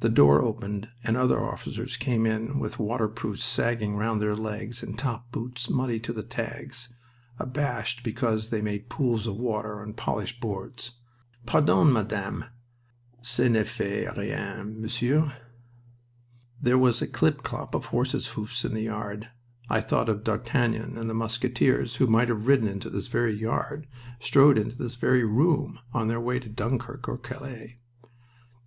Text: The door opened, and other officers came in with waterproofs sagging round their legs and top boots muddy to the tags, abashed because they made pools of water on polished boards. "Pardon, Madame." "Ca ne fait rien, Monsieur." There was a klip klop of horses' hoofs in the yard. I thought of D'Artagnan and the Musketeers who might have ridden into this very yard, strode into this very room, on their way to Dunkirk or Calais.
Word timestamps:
The 0.00 0.08
door 0.08 0.40
opened, 0.40 0.88
and 1.04 1.14
other 1.14 1.44
officers 1.44 1.98
came 1.98 2.24
in 2.24 2.58
with 2.58 2.78
waterproofs 2.78 3.44
sagging 3.44 3.96
round 3.96 4.22
their 4.22 4.34
legs 4.34 4.82
and 4.82 4.98
top 4.98 5.30
boots 5.30 5.68
muddy 5.68 6.00
to 6.00 6.12
the 6.14 6.22
tags, 6.22 6.94
abashed 7.38 8.02
because 8.02 8.48
they 8.48 8.62
made 8.62 8.88
pools 8.88 9.26
of 9.26 9.36
water 9.36 9.82
on 9.82 9.92
polished 9.92 10.40
boards. 10.40 10.92
"Pardon, 11.44 11.92
Madame." 11.92 12.46
"Ca 13.22 13.48
ne 13.50 13.62
fait 13.62 14.06
rien, 14.16 14.80
Monsieur." 14.80 15.34
There 16.58 16.78
was 16.78 17.02
a 17.02 17.06
klip 17.06 17.42
klop 17.42 17.74
of 17.74 17.92
horses' 17.92 18.28
hoofs 18.28 18.64
in 18.64 18.72
the 18.72 18.84
yard. 18.84 19.28
I 19.68 19.82
thought 19.82 20.08
of 20.08 20.24
D'Artagnan 20.24 20.96
and 20.96 21.10
the 21.10 21.12
Musketeers 21.12 21.96
who 21.96 22.06
might 22.06 22.28
have 22.28 22.46
ridden 22.46 22.68
into 22.68 22.88
this 22.88 23.08
very 23.08 23.34
yard, 23.34 23.86
strode 24.18 24.56
into 24.56 24.78
this 24.78 24.94
very 24.94 25.24
room, 25.24 25.78
on 25.92 26.08
their 26.08 26.22
way 26.22 26.38
to 26.40 26.48
Dunkirk 26.48 27.06
or 27.06 27.18
Calais. 27.18 27.76